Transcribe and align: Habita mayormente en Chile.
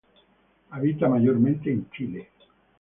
Habita 0.71 1.07
mayormente 1.09 1.71
en 1.71 1.87
Chile. 1.91 2.29